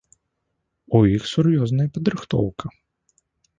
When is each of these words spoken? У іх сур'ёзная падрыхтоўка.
У 0.99 1.01
іх 1.17 1.27
сур'ёзная 1.33 1.87
падрыхтоўка. 1.99 2.65